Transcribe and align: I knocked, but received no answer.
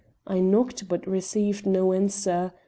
I 0.25 0.39
knocked, 0.39 0.87
but 0.87 1.05
received 1.05 1.67
no 1.67 1.93
answer. 1.93 2.53